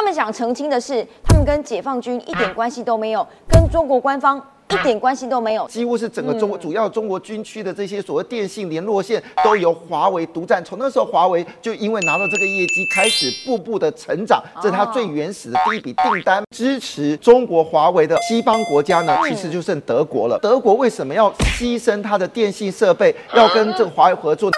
[0.00, 4.42] 他们想澄清的是，他们跟解放军一点关系都没有，跟中国官方。
[4.70, 10.64] 一点关系都没有，几乎是整个中国主要中国军区的这些所谓电信联络线都由华为独占。
[10.64, 14.40] 从那时候，华为就因为拿到这个业绩，开始步步的成长。
[14.62, 16.44] 这是它最原始的第一笔订单。
[16.54, 20.38] 支持中国华为的西方国家呢，其实就剩德国了。
[20.40, 21.28] 德国为什么要
[21.58, 24.48] 牺牲它的电信设备，要跟这个华为合作？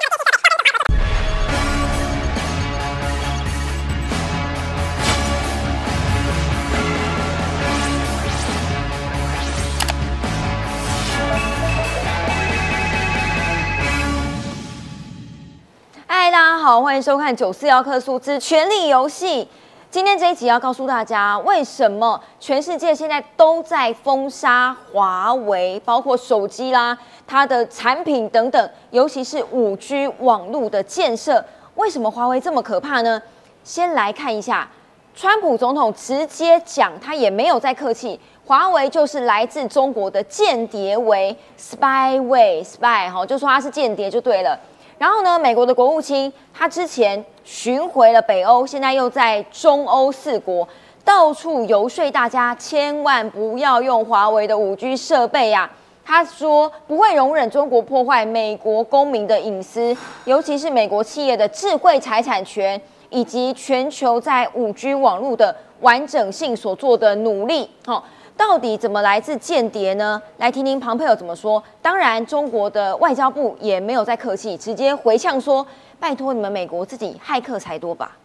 [16.93, 19.49] 欢迎收看九四幺克数之权力游戏。
[19.91, 31.43] 今天这一集要告诉大家，为什么全世界现在都在封杀华为，包括手机啦、它的产品等等，尤其是五 G 网络的建设。
[31.77, 33.23] 为什么华为这么可怕呢？
[33.65, 34.69] 先来看一下，
[35.15, 44.61] 川普总统直接讲，他也没有再客气，华为就是来自中国的间谍，为 spyway spy 哈，就说他是间谍就对了。
[45.03, 50.69] 然后呢，美国的国务卿他之前巡回了北欧，现在又在中欧四国
[51.05, 55.69] 到处游说大家，千万不要用华为的五 G 设备呀。
[56.05, 62.81] 他说不会容忍中国破坏美国公民的隐私，尤其是美国企业的智慧财产权
[63.11, 67.69] 以及全球在五 G 网络的完整性所做的努力。
[67.85, 68.05] 好。
[68.36, 70.22] 到底怎么来自间谍呢？
[70.38, 71.64] 来听听庞佩尔怎么说。
[71.82, 78.16] 当然，中国的外交部也没有再客气，直接回呛说：“拜托你们美国自己骇客才多吧。”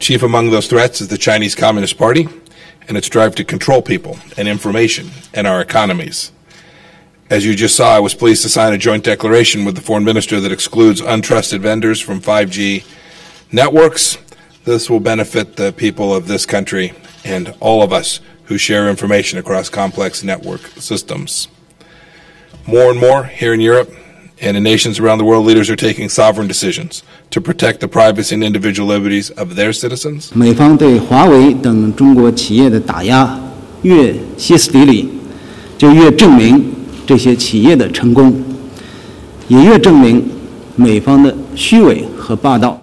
[0.00, 2.28] Chief among those threats is the Chinese Communist Party
[2.88, 6.30] and its drive to control people and information and our economies.
[7.30, 10.04] As you just saw, I was pleased to sign a joint declaration with the foreign
[10.04, 12.82] minister that excludes untrusted vendors from 5G
[13.52, 14.18] networks.
[14.64, 16.92] This will benefit the people of this country
[17.24, 21.48] and all of us who share information across complex network systems.
[22.66, 23.90] More and more here in Europe
[24.42, 28.34] and in nations around the world, leaders are taking sovereign decisions to protect the privacy
[28.34, 30.30] and individual liberties of their citizens.
[30.34, 33.38] 美方对华为等中国企业的打压
[33.82, 35.08] 越歇斯底里，
[35.78, 36.72] 就越证明
[37.06, 38.42] 这些企业的成功，
[39.48, 40.28] 也越证明
[40.76, 42.82] 美方的虚伪和霸道。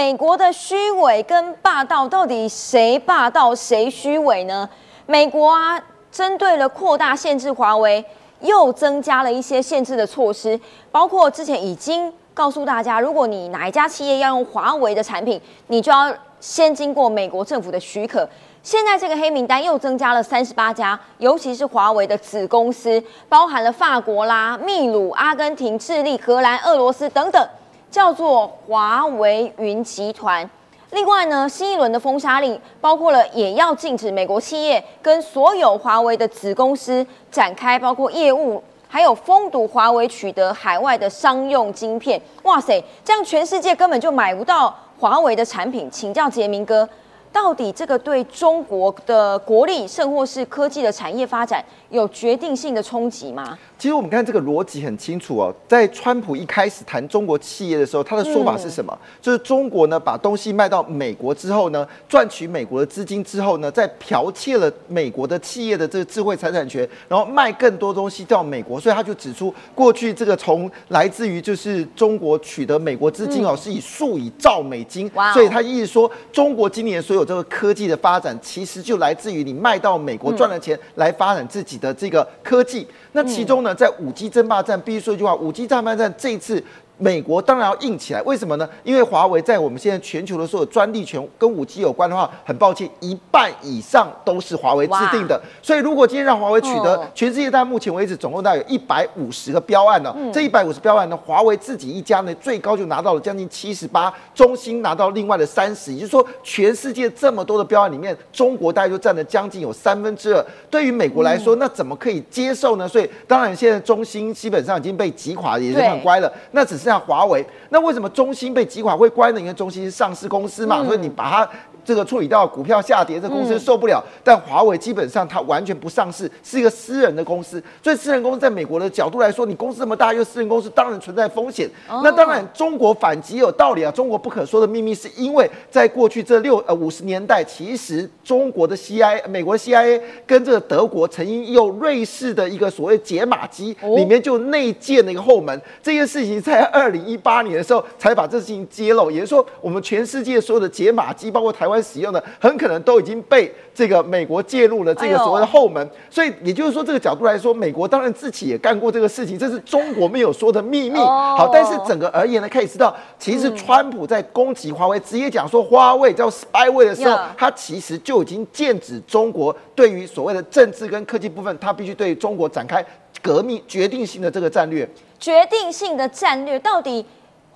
[0.00, 4.66] 美国的虚伪跟霸道，到底谁霸道谁虚伪呢？
[5.04, 5.78] 美国啊，
[6.10, 8.02] 针对了扩大限制华为，
[8.40, 10.58] 又增加了一些限制的措施，
[10.90, 18.26] 包括之前已经告诉大家，如果你哪一家企业要用华为的产品，你就要先经过美国政府的许可。
[18.62, 27.46] 现在这个黑名单又增加了三十八家，尤其是华为的子公司，包含了法国啦、秘鲁、阿根廷、智利、荷兰、俄罗斯等等。
[27.90, 30.48] 叫做华为云集团。
[30.92, 42.20] 另外呢，新一轮的封杀令包括了，也要禁止美国企业跟所有华为的子公司展开包括业务，还有封堵华为取得海外的商用晶片。
[42.42, 45.88] 哇塞，这样全世界根本就买不到华为的产品。
[45.90, 46.88] 请教杰明哥。
[47.32, 53.56] 到底这个对中国的国力，甚或是科技的产业发展有决定性的冲击吗？
[53.78, 58.96] 其实我们看这个逻辑很清楚哦，在川普一开始谈中国企业的时候，他的说法是什么？
[59.22, 68.78] 就是中国呢把东西卖到美国之后呢，赚取美国的资金之后呢，再剽窃了美国的企业的这个智慧财产权，然后卖更多东西到美国。
[68.78, 75.10] 所以他就指出，过去这个从来自于就是中国取得美国资金哦，是以数以兆美金。
[75.32, 82.86] 所以他意思说，中国今年所有这个科技的发展，其实就来自于你卖到美国赚了钱来发展自己的这个科技。
[83.12, 86.62] 那其中呢，在五 G 争霸战，必须说一句话：五 G 争霸战这一次。
[87.00, 88.68] 美国当然要硬起来，为什么呢？
[88.84, 95.40] 因为华为在我们现在全球的所有专利权跟五 G 有关的话，很抱歉，一半以上都是华为制定的。
[95.62, 110.44] 所以如果今天让华为取得全世界，到目前为止总共大概有一百五十个标案呢，这一百五十标案呢，华为自己一家呢，最高就拿到了将近七十八，中兴拿到另外的三十，也就是说，全世界这么多的标案里面，中国大概就占了将近有三分之二。
[110.68, 112.86] 对于美国来说，那怎么可以接受呢？
[112.86, 116.30] 所以当然现在中兴基本上已经被击垮，也是很乖了。
[116.50, 116.89] 那只是。
[116.90, 119.40] 像华为，那为什么中兴被击垮会关呢？
[119.40, 121.50] 因为中兴是上市公司嘛，所以你把它。
[121.84, 124.02] 这个处理到股票下跌，这公司受不了。
[124.22, 127.62] 但华为基本上它完全不上市，是一个私人的公司。
[127.82, 131.66] 所以私人公司在美国的角度来说，你公司这么大又私人公司，当然存在风险。
[131.88, 133.90] 那当然中国反击有道理啊。
[133.90, 145.58] 中国不可说的秘密是因为在过去这六呃五十年代，其实中国的 CIA、美国 CIA 跟这个德国曾经用瑞士的一个所谓解码机里面就内建了一个后门。
[145.82, 151.69] 这件事情在二零一八年的时候才把这事情揭露，也就是说我们全世界所有的解码机，包括台。
[151.70, 155.88] 湾使用的，很可能都已经被这个美国介入了这个所谓的后门。
[156.10, 160.98] 所以也就是说，这个角度来说，美国当然自己也干过这个事情，这是中国没有说的秘密。
[160.98, 172.84] 好，但是整个而言呢，可以知道，其实川普在攻击华为，直接讲说华为叫 spyware 的时候，他其实就已经剑指中国对于所谓的政治跟科技部分，他必须对中国展开
[173.22, 174.88] 革命决定性的这个战略。
[175.18, 177.04] 决定性的战略到底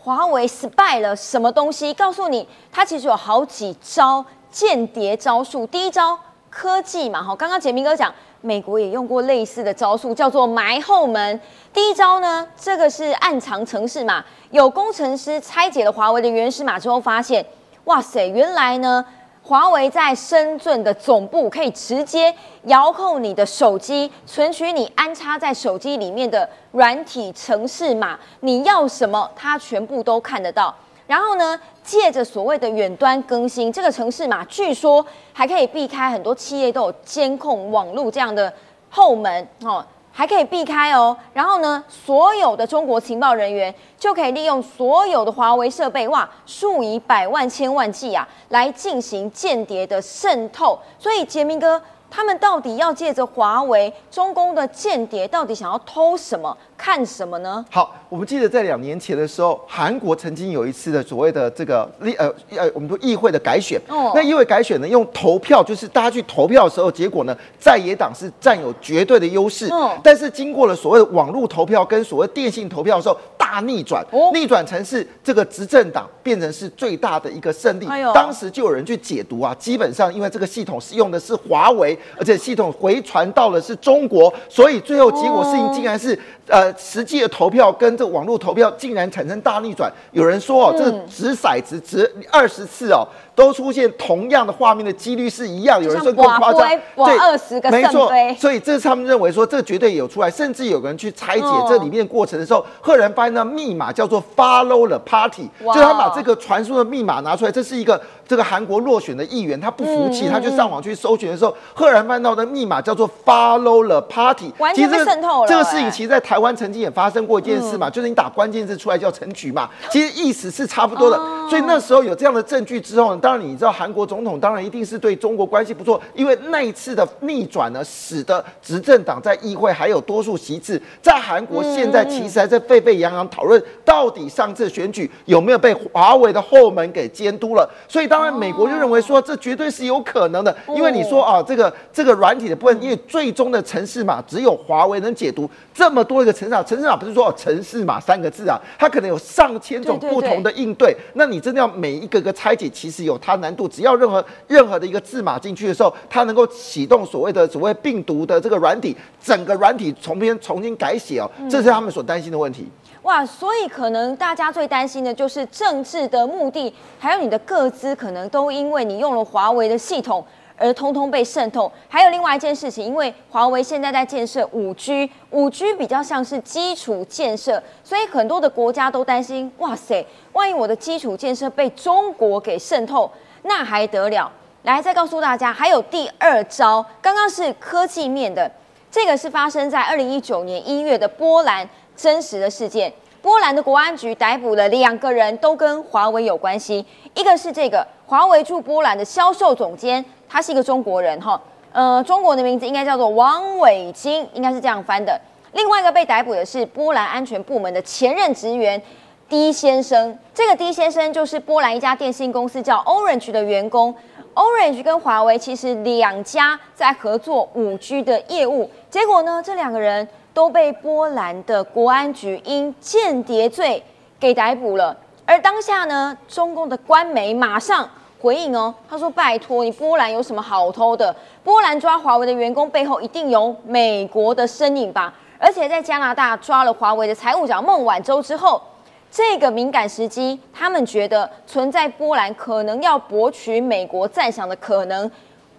[0.05, 1.95] 华为失败了什么东西？
[1.95, 5.67] 告诉你，它其实有好几招间谍招数。
[5.67, 6.19] 第一招
[6.51, 8.13] 科技嘛，哈，刚刚杰明哥讲，
[8.43, 11.41] 美国也用过类似的招数，叫做埋后门。
[11.73, 17.43] 第一招呢，这个是暗藏城市码，有工程师拆解了华为的原始码之后，发现，
[17.85, 19.03] 哇塞，原来呢。
[19.47, 30.75] 华为在深圳的总部可以直接遥控你的手机，存取你安插在手机里面的软体程式码，你要什么，它全部都看得到。
[31.07, 35.05] 然后呢，借着所谓的远端更新，这个程式码据说
[35.35, 38.51] 还可以避开很多企业都有监控网络这样的
[38.89, 39.85] 后门哦。
[40.17, 50.79] 还可以避开哦，然后呢，所有的中国情报人员就可以利用所有的华为设备，哇，数以百万、千万计啊，来进行间谍的渗透。
[50.99, 51.83] 所以杰明哥。
[52.15, 57.65] 他们到底要借着华为中共的间谍，到底想要偷什么、看什么呢？
[57.69, 63.81] 好，我们记得在两年前的时候，韩国曾经有一次的所谓的这个立呃呃，我们说议会的改选。
[63.89, 64.13] 哦。
[64.15, 69.69] 那议会改选呢，用投票，就是大家去投票的时候，结果呢，在野党是占有绝对的优势。
[69.73, 69.99] 嗯。
[70.01, 77.89] 但是经过了所谓的网络投票跟所谓电信投票的时候，大逆转，逆转成是这个执政党变成是最大的一个胜利。
[78.15, 81.99] 当时就有人去解读啊，基本上因为这个系统是用的是华为。
[82.19, 89.93] 而且系统回传到了是中国，所以最后结果事情竟然是，呃，实际的投票跟这网络投票竟然产生大逆转。
[90.13, 93.07] 有人说哦，这掷骰子掷二十次哦。
[93.37, 98.09] 都出现同样的画面的几率是一样，有人说更夸张，对，二十个没错，
[98.39, 111.53] 所以这是他们认为说这绝对有出来，甚至有个人去拆解这里面过程的时候，赫然发现那密码叫做 Follow the Party，就他把这个传输的密码拿出来，这是一个这个韩国落选的议员，他不服气，他就上网去搜寻的时候，
[111.85, 115.47] 赫然翻到的密码叫做 Follow the Party，完全被渗透了。
[115.47, 121.17] 这个事情其实在台湾曾经也发生过一件事嘛，就是你打关键字出来叫陈菊嘛，其实意思是差不多的，
[121.51, 123.21] 所以那时候有这样的证据之后呢。
[123.21, 130.81] 当然，你知道韩国总统当然一定是对中国关系不错，因为那一次的逆转呢，使得执政党在议会还有多数席次。
[131.03, 137.69] 在韩国现在其实还在沸沸扬扬讨论，到底上次选举有没有被华为的后门给监督了？
[137.87, 153.55] 所以当然美国就认为说这绝对是有可能的，因为你说啊，这个这个软体的部分，因为最终的城市码只有华为能解读，这么多一个城市码，城市码不是说城市码三个字啊，它可能有上千种不同的应对，那你真的要每一个个拆解，其实有它难。
[153.55, 162.69] 度只要任何任何的一个字码进去的时候，它能够启动所谓的所谓病毒的这个软体，整个软体重编重新改写哦，这是他们所担心的问题。
[163.03, 170.25] 哇，所以可能大家最担心的就是政治的目的，还有你的个资，可能都因为你用了华为的系统。
[170.57, 183.11] 而通通被渗透，还有另外一件事情，因为华为现在在建设五 G，五 G 比较像是基础建设，所以很多的国家都担心，哇塞，万一我的基础建设被中国给渗透，
[183.43, 184.31] 那还得了？
[184.63, 188.51] 来，再告诉大家，还有第二招，刚刚是科技面的，
[188.91, 200.03] 这个是发生在二零一九年一月的波兰真实的事件，波兰的国安局逮捕了两个人，都跟华为有关系，一个是这个华为驻波兰的销售总监。
[200.35, 205.17] 他是一个中国人哈，呃，中国的名字应该叫做王伟金，应该是这样翻的。
[205.53, 208.83] 另外一个被逮捕的是波兰安全部门的前任职员
[209.29, 213.95] D 先生，这个 D 先生就是波兰一家电信公司叫 Orange 的员工。
[214.35, 223.81] Orange 跟华为其实两家在合作五 G 的业务，结果呢，这两个人都被波兰的国安局因间谍罪
[224.19, 224.97] 给逮捕了。
[225.25, 227.89] 而当下呢，中共的官媒马上。
[228.25, 231.15] 回应哦，他说：“拜托你，波兰有什么好偷的？
[231.43, 235.13] 波兰抓华为的员工背后一定有美国的身影吧？
[235.39, 238.63] 而且在加拿大抓了华为的财务长孟晚舟之后，
[239.11, 245.11] 这个敏感时机，他们觉得存在波兰可能要博取美国赞赏的可能，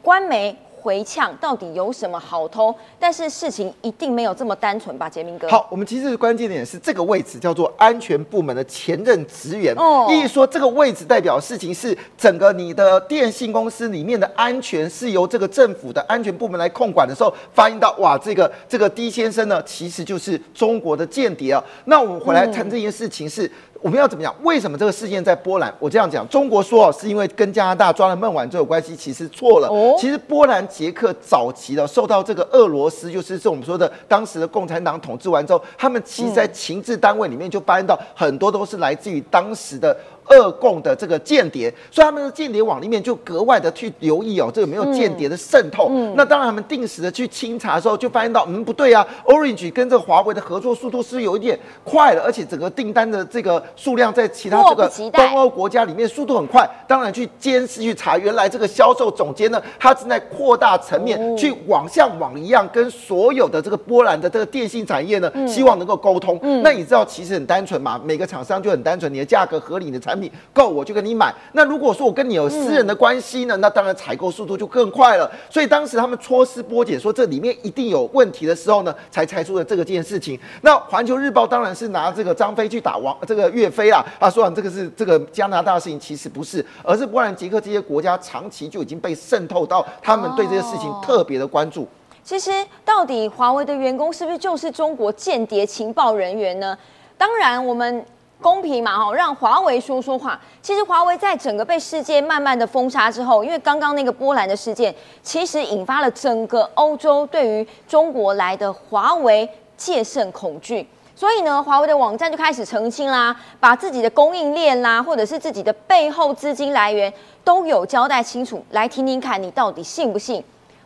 [0.01, 2.74] 官媒。”回呛到底有什么好偷？
[3.00, 5.50] 但是事情一定没有这么单纯吧，杰明哥。
[5.50, 9.74] 好，我们其实关键点是这个位置叫做安全部门的前任职员。
[9.75, 21.63] 哦，意思说这个位置代表事情是整个你的电信公司里面的安全是由这个政府的安全部门来控管的时候，发现到哇，这个这个 D 先生呢，其实就是中国的间谍啊。
[21.86, 23.51] 那我们回来谈这件事情是。
[23.82, 24.34] 我们要怎么讲？
[24.42, 25.72] 为什么这个事件在波兰？
[25.77, 29.68] 我这样讲，中国说是因为跟加拿大抓了孟晚舟有关系，其实错了。
[29.68, 39.96] 哦其实波兰、捷克早期的受到这个俄罗斯，就是是我们说的当时的共产党统治完之后，他们其实在情治单位里面就发现到很多都是来自于当时的。
[40.29, 45.89] 俄共的这个间谍，所以他们的间谍网里面就格外的去留意哦，这个有没有间谍的渗透。
[46.15, 56.70] 那当然，他们定时的去清查的时候，就发现到，嗯，不对啊，Orange 跟这个华为的合作速度是有一点快了，而且整个订单的这个数量在其他这个东欧国家里面速度很快。
[56.88, 66.39] 当然，去监视去查，原来这个销售总监呢，他正在扩大层面去网像网一样，跟所有的这个波兰的这个电信产业呢，希望能够沟通。
[66.63, 71.34] 那你知道，其实很单纯嘛，每个厂商就很单纯，你的价格合理，你的产品够，我就跟你买。
[71.53, 75.29] 那如果说我跟你有私人的关系呢，那当然采购速度就更快了。
[75.50, 80.39] 所以当时他们抽丝剥茧，说这里面一定有问题的时候呢，才猜出了这个件事情。
[80.62, 91.88] 那环球日报当然是拿这个张飞去打王这个岳飞啦，啊，说这个是这个加拿大的事情，其实不是，而是波兰、捷克这些国家长期就已经被渗透到，他们对这些事情特别的关注。
[92.24, 92.51] 其实，
[92.84, 96.75] 到底华为的员工是不是就是中国间谍情报人员呢？
[97.17, 98.03] 当然，我们
[98.46, 100.40] 公平嘛，哈，让华为说说话。
[100.62, 110.88] 其实，华为在整个被世界慢慢的封杀之后，因为刚刚那个波兰的事件，其实引发了整个欧洲对于中国来的华为戒慎恐惧。
[111.16, 117.12] 所以呢，华为的网站就开始澄清啦，把自己的供应链啦，或者是自己的背后资金来源
[117.44, 118.64] 都有交代清楚。
[118.70, 120.44] 来听听看，你到底信不信？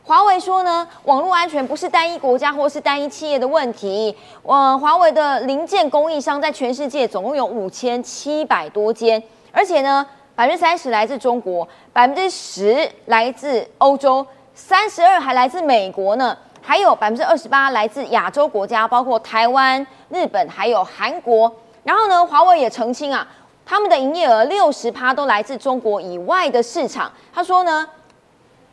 [0.09, 4.17] 华为说呢，网络安全不是单一国家或是单一企业的问题。
[4.41, 14.25] 呃，华为的零件供应商在全世界总共有五千七百多间，而且呢，百分之三十来自中国，百分之十来自欧洲，
[14.55, 21.55] 三十二还来自美国呢，还有百分之二十八来自亚洲国家，包括台湾、日本还有韩国。
[21.83, 23.27] 然后呢，华为也澄清啊，
[23.63, 27.11] 他们的营业额六十趴都来自中国以外的市场。
[27.31, 27.87] 他说呢。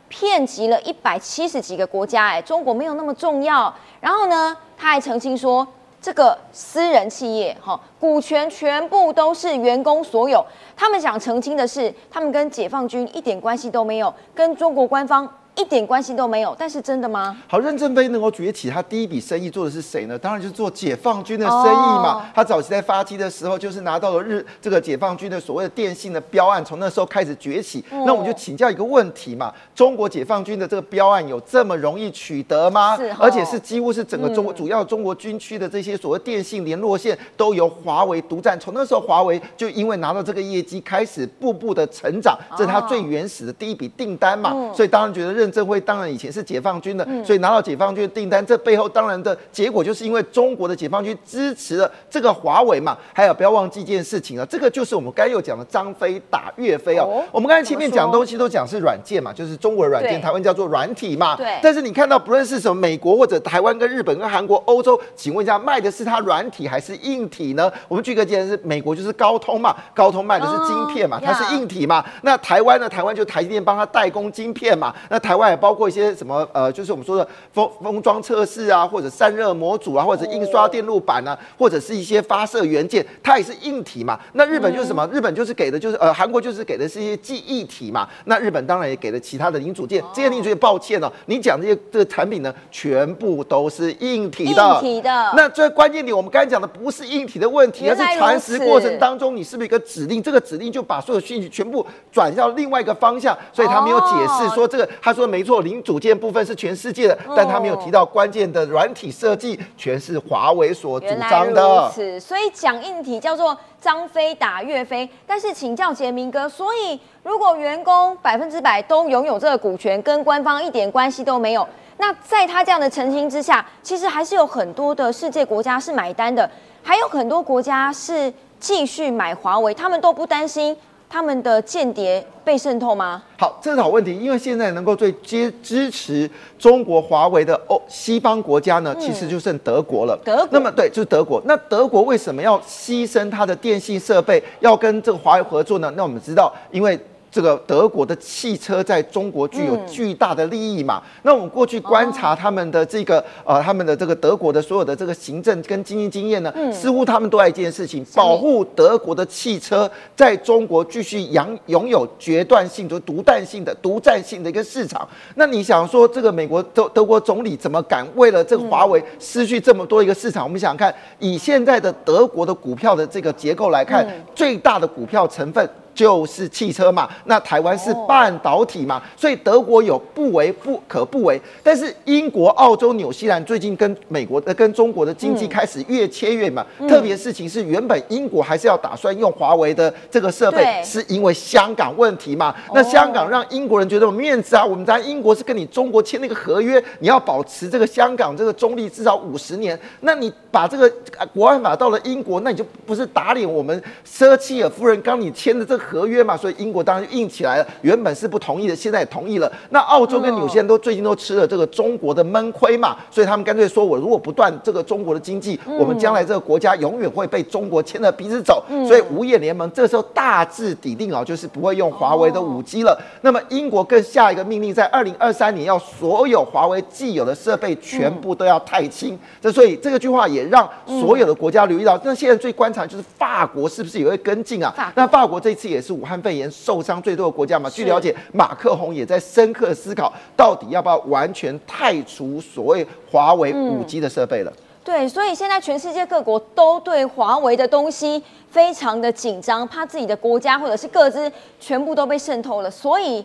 [0.09, 3.73] 骗及了一百七十几个国家，哎，中国没有那么重要。
[3.99, 5.67] 然后呢，他还澄清说，
[6.01, 10.45] 这个私人企业哈，股权全部都是员工所有。
[10.75, 16.55] 他们想澄清的是，他们跟解放军一点关系都没有，跟中国官方一点关系都没有。
[16.57, 17.35] 但是真的吗？
[17.47, 20.17] 好，任正非能够崛起，他第一笔生意做的是谁呢？
[20.17, 22.13] 当然就是做解放军的生意嘛。
[22.13, 27.83] 哦他早期在发迹的时候，就是拿到了日这个解放军的所谓的电信的标案，从那时候开始崛起。
[27.91, 32.95] 哦那我们就请教一个问题嘛：中国解放军的这个标案有这么容易取得吗？
[32.95, 38.59] 是哦而且是几乎是整个中国嗯主要中国军区的这些所谓电信联络线都由华为独占。
[38.59, 44.51] 从那时候，华为就因为拿到这个业绩，开始步步的成长，这是他最原始的第一笔订单嘛。
[44.53, 52.97] 嗯所以当然觉得任正非当然以前是解放军的，所以拿到解放军的订单，这背后当然的结果就是因为中国的解放军支持了这个华为嘛。
[53.13, 57.03] 还有不要忘记一件事情啊，这个就是我们刚才又讲的张飞打岳飞哦。
[57.03, 61.35] 哦我们刚才前面讲东西都讲是软件嘛，就是中国的软件，台湾叫做软体嘛。
[61.35, 67.71] 对但是你看到不论是什么美国或者台湾跟日本跟韩国、欧洲，请问一下卖的是它软体还是硬体呢？
[67.87, 72.03] 我们举个例子，是美国就是高通嘛，高通卖的是晶片嘛，哦它是硬体嘛。
[72.21, 72.87] 那台湾呢？
[72.87, 74.93] 台湾就台积电帮它代工晶片嘛。
[75.09, 84.19] 那台湾也包括一些什么呃，就是我们说的封封装测试啊，或者散热模组啊，或者印刷电路板啊，或者是一些发射元件，它也是硬体嘛。
[84.33, 85.07] 那日本就是什么？
[85.11, 88.07] 日本就是给的就是呃，韩国就是给的是一些记忆体嘛。
[88.25, 90.03] 那日本当然也给了其他的零组件。
[90.13, 94.63] 这些零组件，抱歉哦，你讲这些这个产品呢，全部都是硬体的。
[94.63, 100.23] 硬体的那最关键点，我们刚才讲的不是硬体的问题，而是传输此过程当中，你是不是一个指令？
[100.23, 104.87] 这个指令就把所有讯息全部转到另外一个方向，所以他没有解释哦说这个。
[105.01, 111.91] 他说没错，零组件部分是全世界的，但他没有提到关键的软体设计全是华为所主原来如张的。
[111.93, 115.07] 此，所以讲硬体叫做张飞打岳飞。
[115.25, 121.67] 但是请教杰明哥，所以如果员工百分之百都拥有这个股权，跟官方一点关系都没有，
[121.97, 126.49] 那在他这样的澄清之下，其实还是有很多的世界国家是买单的，
[126.81, 130.75] 还有很多国家是继续买华为，他们都不担心
[131.09, 133.23] 他们的间谍被渗透吗？
[133.37, 140.15] 好，这是好问题，因为现在能够最接支持中国华为的欧西方国家呢，其实就剩德国了。
[140.15, 141.41] 嗯德国那么对，就是德国。
[141.45, 145.91] 那德国为什么要牺牲它的电信设备，要跟这个华为合作呢？
[145.95, 146.99] 那我们知道，因为。
[147.37, 151.03] 这个德国的汽车在中国具有巨大的利益嘛。
[151.21, 165.07] 那我们过去观察他们的这个呃，他们的这个德国的所有的这个行政跟经济经验呢，似乎他们都爱一件事情，保护德国的汽车在中国继续拥拥有决断性、就独占性的独占性的一个市场。
[165.35, 170.43] 那你想说，这个美国德德国总理怎么敢为了这个华为失去这么多一个市场？
[170.43, 174.03] 我们想想看，以现在的德国的股票的这个结构来看，
[174.33, 175.69] 最大的股票成分。
[175.97, 181.41] 就是汽车嘛，那台湾是半导体嘛，所以德国有不为不可不为。
[181.63, 186.63] 但是英国、澳洲、纽西兰最近跟美国的、跟中国的经济开始越切越嘛。
[186.87, 192.53] 特别事情是，原本英国还是要打算用华为的这个设备，是因为香港问题嘛。
[192.75, 199.77] 那香港让英国人觉得有面子啊，我们在英国是跟你中国签那个合约，你要保持这个香港这个中立至少五十年。
[200.01, 200.87] 那你把这个
[201.33, 205.86] 国安法到了英国，那你就不是打脸我们舍切尔夫人刚你签的这个。
[205.89, 207.67] 合约嘛，所以英国当然就硬起来了。
[207.81, 209.49] 原本是不同意的，现在也同意了。
[209.69, 218.61] 那澳洲跟纽西兰都最近都吃了这个中国的闷亏嘛，所以他们干脆说：我如果不断这个中国的经济，我们将来这个国家永远会被中国牵着鼻子走。
[218.85, 223.01] 所以五眼联盟这个时候大致抵定啊，就是不会用华为的五 G 了。
[223.21, 229.17] 那么英国更下一个命令，在二零二三年要所有华为既有的设备全部都要太清。
[229.41, 231.97] 这所以这个句话也让所有的国家留意到。
[232.03, 234.93] 那现在最观察就是法国是不是也会跟进啊？
[234.93, 235.76] 那法国这次也。
[235.77, 237.69] 也是武汉肺炎受伤最多的国家嘛？
[237.69, 244.51] 据了解，马克宏也在深刻思考，到底要不要完全汰除所谓华为五 G 的设备了。
[244.83, 253.23] 对，所以现在全世界各国都对华为的东西非常的紧张，怕自己的国家或者是各自全部都被渗透了，所以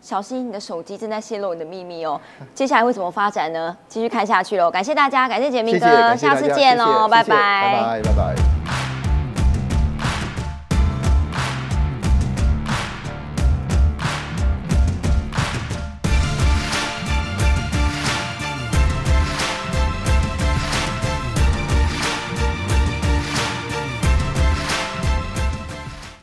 [0.00, 2.20] 小心你的手机正在泄露你的秘密哦。
[2.54, 3.76] 接下来会怎么发展呢？
[3.88, 4.70] 继续看下去喽。
[4.70, 8.59] 感谢大家，感谢杰明哥，下次见喽，拜拜，拜拜，拜拜。